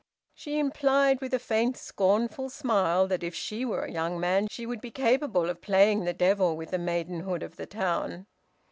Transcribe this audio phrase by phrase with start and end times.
[0.33, 4.65] She implied, with a faint scornful smile, that if she were a young man she
[4.65, 8.25] would be capable of playing the devil with the maidenhood of the town.